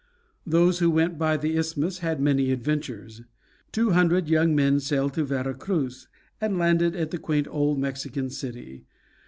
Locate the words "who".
0.79-0.89